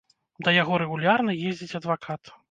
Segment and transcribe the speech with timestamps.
[0.45, 2.21] Да яго рэгулярна ездзіць адвакат.